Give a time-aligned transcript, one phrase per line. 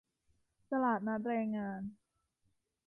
[0.71, 1.81] ตลาดนัดแรงงาน